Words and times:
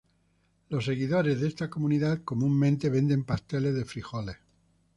Los 0.69 0.85
seguidores 0.85 1.39
de 1.41 1.47
esta 1.47 1.69
comunidad 1.69 2.23
comúnmente 2.23 2.89
venden 2.89 3.23
pasteles 3.23 3.75
de 3.75 3.85
frijoles. 3.85 4.37